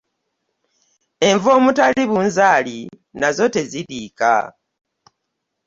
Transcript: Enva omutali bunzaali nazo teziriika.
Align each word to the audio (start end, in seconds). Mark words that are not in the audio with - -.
Enva 1.29 1.49
omutali 1.57 2.03
bunzaali 2.09 2.77
nazo 3.19 3.45
teziriika. 3.53 4.31